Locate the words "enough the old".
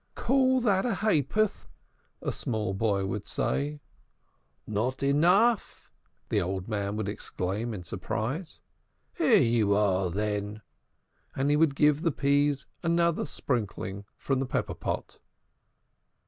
5.03-6.67